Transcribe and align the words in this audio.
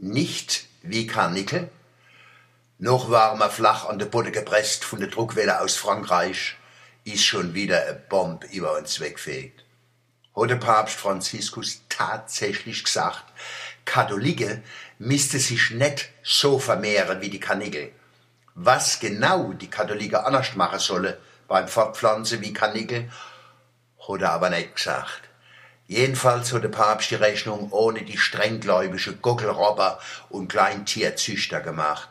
nicht 0.00 0.66
wie 0.82 1.06
Karnickel, 1.06 1.68
noch 2.78 3.10
warmer 3.10 3.50
flach 3.50 3.86
an 3.86 3.98
der 3.98 4.06
Boden 4.06 4.32
gepresst 4.32 4.84
von 4.84 5.00
der 5.00 5.10
Druckwelle 5.10 5.60
aus 5.60 5.76
Frankreich, 5.76 6.56
ist 7.04 7.24
schon 7.24 7.52
wieder 7.52 7.82
eine 7.82 7.94
Bombe 7.94 8.46
über 8.46 8.78
uns 8.78 9.00
weggefegt. 9.00 9.64
Hat 10.34 10.48
der 10.48 10.56
Papst 10.56 10.96
Franziskus 10.96 11.82
tatsächlich 11.90 12.84
gesagt, 12.84 13.24
Katholike 13.84 14.62
müsste 14.98 15.38
sich 15.38 15.70
nicht 15.72 16.08
so 16.22 16.58
vermehren 16.58 17.20
wie 17.20 17.30
die 17.30 17.40
Kanickel. 17.40 17.92
Was 18.54 19.00
genau 19.00 19.52
die 19.52 19.68
Katholiken 19.68 20.16
anders 20.16 20.56
machen 20.56 20.78
sollen 20.78 21.14
beim 21.46 21.68
Fortpflanzen 21.68 22.40
wie 22.40 22.52
Kanickel, 22.52 23.10
hat 24.08 24.22
er 24.22 24.32
aber 24.32 24.48
nicht 24.48 24.76
gesagt. 24.76 25.29
Jedenfalls 25.90 26.52
hat 26.52 26.62
der 26.62 26.68
Papst 26.68 27.10
die 27.10 27.16
Rechnung 27.16 27.72
ohne 27.72 28.02
die 28.02 28.16
strenggläubige 28.16 29.12
Gockelrobber 29.14 29.98
und 30.28 30.46
Kleintierzüchter 30.46 31.60
gemacht. 31.60 32.08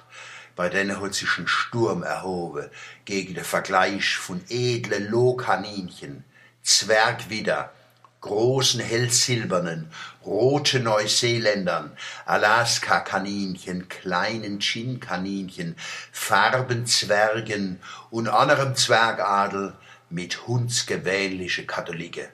Bei 0.58 0.67
denen 0.67 0.99
hat 1.02 1.13
sich 1.13 1.38
ein 1.38 1.48
Sturm 1.48 2.03
erhoben 2.03 2.70
gegen 3.05 3.36
den 3.36 3.45
Vergleich 3.45 4.17
von 4.17 4.44
edlen 4.50 5.09
Lohkaninchen, 5.09 6.26
Zwergwidder, 6.62 7.72
großen 8.20 8.81
hellsilbernen, 8.81 9.89
roten 10.25 10.84
Neuseeländern, 10.84 11.95
Alaska-Kaninchen, 12.25 13.88
kleinen 13.88 14.59
Chin-Kaninchen, 14.59 15.77
Farbenzwergen 16.11 17.80
und 18.09 18.27
anderem 18.27 18.75
Zwergadel 18.75 19.72
mit 20.09 20.48
hundsgewöhnliche 20.48 21.66
Katholiken. 21.66 22.27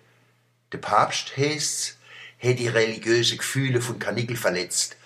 Der 0.75 0.81
Papst 0.81 1.37
heißt's, 1.37 1.95
hätt 2.35 2.59
die 2.59 2.67
religiöse 2.67 3.37
Gefühle 3.37 3.79
von 3.79 3.97
Kanickel 3.97 4.35
verletzt. 4.35 4.97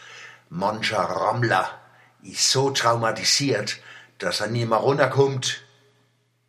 Mancher 0.49 0.97
Rammler 0.97 1.79
ist 2.23 2.49
so 2.49 2.71
traumatisiert, 2.71 3.77
dass 4.17 4.41
er 4.41 4.47
nie 4.47 4.65
mehr 4.65 4.79
runterkommt 4.79 5.61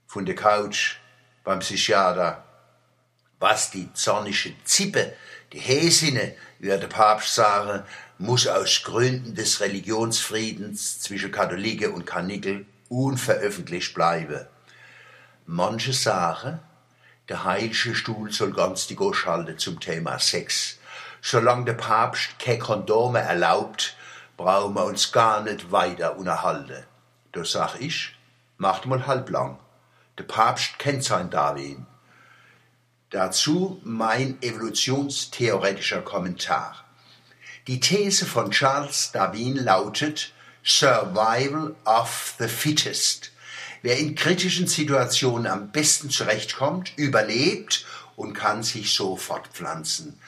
von 0.06 0.24
der 0.24 0.36
Couch 0.36 0.96
beim 1.44 1.58
Psychiater. 1.58 2.42
Was 3.40 3.70
die 3.70 3.92
zornische 3.92 4.54
Zippe, 4.64 5.14
die 5.52 5.60
Häsine, 5.60 6.34
wie 6.58 6.68
der 6.68 6.78
Papst 6.78 7.34
sagen, 7.34 7.84
muss 8.16 8.46
aus 8.46 8.82
Gründen 8.84 9.34
des 9.34 9.60
Religionsfriedens 9.60 11.00
zwischen 11.00 11.30
Katholiken 11.30 11.92
und 11.92 12.06
Kanickel 12.06 12.64
unveröffentlicht 12.88 13.92
bleiben. 13.92 14.46
Manche 15.44 15.92
sagen, 15.92 16.60
der 17.30 17.44
Heilige 17.44 17.94
Stuhl 17.94 18.32
soll 18.32 18.52
ganz 18.52 18.88
die 18.88 18.96
Gosch 18.96 19.24
halten 19.24 19.56
zum 19.56 19.78
Thema 19.78 20.18
Sex. 20.18 20.78
Solange 21.22 21.64
der 21.64 21.74
Papst 21.74 22.40
keine 22.40 22.58
Kondome 22.58 23.20
erlaubt, 23.20 23.96
brauchen 24.36 24.74
wir 24.74 24.84
uns 24.84 25.12
gar 25.12 25.40
nicht 25.40 25.70
weiter 25.70 26.16
unterhalten. 26.16 26.84
Da 27.30 27.44
sag 27.44 27.80
ich, 27.80 28.16
macht 28.58 28.86
mal 28.86 29.06
halblang. 29.06 29.60
Der 30.18 30.24
Papst 30.24 30.76
kennt 30.80 31.04
sein 31.04 31.30
Darwin. 31.30 31.86
Dazu 33.10 33.80
mein 33.84 34.42
evolutionstheoretischer 34.42 36.02
Kommentar. 36.02 36.84
Die 37.68 37.78
These 37.78 38.26
von 38.26 38.50
Charles 38.50 39.12
Darwin 39.12 39.54
lautet 39.54 40.32
Survival 40.64 41.76
of 41.84 42.34
the 42.40 42.48
Fittest. 42.48 43.30
Wer 43.82 43.98
in 43.98 44.14
kritischen 44.14 44.66
Situationen 44.66 45.46
am 45.46 45.70
besten 45.70 46.10
zurechtkommt, 46.10 46.92
überlebt 46.96 47.86
und 48.14 48.34
kann 48.34 48.62
sich 48.62 48.92
so 48.92 49.16
fortpflanzen. 49.16 50.18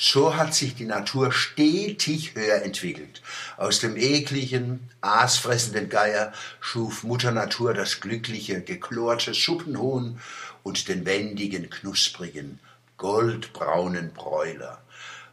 So 0.00 0.36
hat 0.36 0.54
sich 0.54 0.74
die 0.74 0.84
Natur 0.84 1.32
stetig 1.32 2.34
höher 2.34 2.62
entwickelt. 2.62 3.20
Aus 3.56 3.80
dem 3.80 3.96
ekligen, 3.96 4.88
aasfressenden 5.00 5.88
Geier 5.88 6.32
schuf 6.60 7.02
Mutter 7.02 7.32
Natur 7.32 7.74
das 7.74 8.00
glückliche, 8.00 8.60
geklorte 8.60 9.34
Suppenhuhn 9.34 10.20
und 10.62 10.88
den 10.88 11.04
wendigen, 11.04 11.70
knusprigen, 11.70 12.60
goldbraunen 12.96 14.12
Bräuler. 14.12 14.80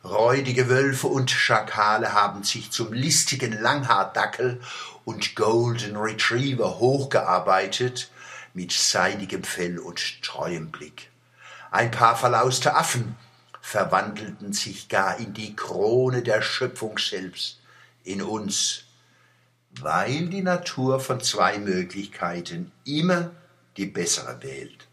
Räudige 0.06 0.70
Wölfe 0.70 1.08
und 1.08 1.32
Schakale 1.32 2.14
haben 2.14 2.44
sich 2.44 2.70
zum 2.70 2.94
listigen 2.94 3.60
Langhaardackel 3.60 4.62
und 5.04 5.36
Golden 5.36 5.98
Retriever 5.98 6.78
hochgearbeitet 6.78 8.12
mit 8.54 8.72
seidigem 8.72 9.44
Fell 9.44 9.80
und 9.80 10.22
treuem 10.22 10.70
Blick. 10.70 11.10
Ein 11.72 11.90
paar 11.90 12.16
verlauste 12.16 12.76
Affen 12.76 13.16
verwandelten 13.62 14.54
sich 14.54 14.90
gar 14.90 15.18
in 15.18 15.34
die 15.34 15.56
Krone 15.56 16.22
der 16.22 16.44
Schöpfung 16.44 17.00
selbst, 17.00 17.60
in 18.04 18.22
uns, 18.22 18.84
weil 19.82 20.28
die 20.28 20.44
Natur 20.44 21.00
von 21.00 21.20
zwei 21.20 21.58
Möglichkeiten 21.58 22.72
immer 22.86 23.32
die 23.76 23.88
bessere 23.88 24.44
wählt. 24.44 24.88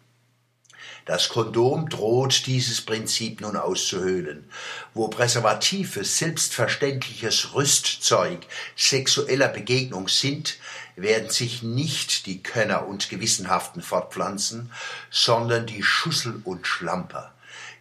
Das 1.04 1.28
Kondom 1.28 1.88
droht 1.88 2.46
dieses 2.46 2.80
Prinzip 2.80 3.40
nun 3.40 3.56
auszuhöhlen. 3.56 4.48
Wo 4.94 5.08
Präservative 5.08 6.04
selbstverständliches 6.04 7.54
Rüstzeug 7.54 8.46
sexueller 8.76 9.48
Begegnung 9.48 10.08
sind, 10.08 10.58
werden 10.96 11.30
sich 11.30 11.62
nicht 11.62 12.26
die 12.26 12.42
Könner 12.42 12.86
und 12.86 13.08
Gewissenhaften 13.08 13.82
fortpflanzen, 13.82 14.70
sondern 15.10 15.66
die 15.66 15.82
Schussel 15.82 16.40
und 16.44 16.66
Schlamper. 16.66 17.34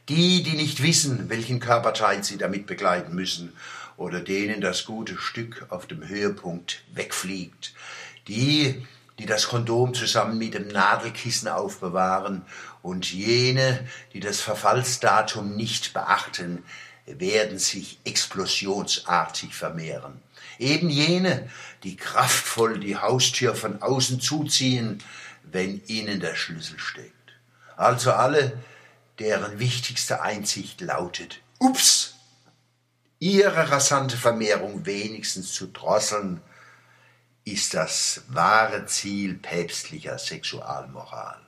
Die, 0.09 0.43
die 0.43 0.55
nicht 0.55 0.81
wissen, 0.81 1.29
welchen 1.29 1.59
Körperteil 1.59 2.23
sie 2.23 2.37
damit 2.37 2.65
begleiten 2.65 3.13
müssen, 3.13 3.53
oder 3.97 4.19
denen 4.19 4.61
das 4.61 4.85
gute 4.85 5.17
Stück 5.17 5.67
auf 5.69 5.85
dem 5.85 6.07
Höhepunkt 6.07 6.83
wegfliegt. 6.93 7.73
Die, 8.27 8.85
die 9.21 9.27
das 9.27 9.49
Kondom 9.49 9.93
zusammen 9.93 10.39
mit 10.39 10.55
dem 10.55 10.67
Nadelkissen 10.69 11.47
aufbewahren 11.47 12.43
und 12.81 13.13
jene, 13.13 13.87
die 14.13 14.19
das 14.19 14.41
Verfallsdatum 14.41 15.55
nicht 15.55 15.93
beachten, 15.93 16.63
werden 17.05 17.59
sich 17.59 17.99
explosionsartig 18.03 19.53
vermehren. 19.53 20.19
Eben 20.57 20.89
jene, 20.89 21.47
die 21.83 21.97
kraftvoll 21.97 22.79
die 22.79 22.97
Haustür 22.97 23.53
von 23.53 23.83
außen 23.83 24.21
zuziehen, 24.21 25.03
wenn 25.43 25.83
ihnen 25.85 26.19
der 26.19 26.33
Schlüssel 26.33 26.79
steckt. 26.79 27.33
Also 27.77 28.13
alle, 28.13 28.57
deren 29.19 29.59
wichtigste 29.59 30.23
Einsicht 30.23 30.81
lautet, 30.81 31.41
ups, 31.59 32.15
ihre 33.19 33.69
rasante 33.69 34.17
Vermehrung 34.17 34.87
wenigstens 34.87 35.53
zu 35.53 35.67
drosseln, 35.67 36.41
ist 37.43 37.73
das 37.73 38.23
wahre 38.27 38.85
Ziel 38.85 39.35
päpstlicher 39.35 40.17
Sexualmoral. 40.17 41.39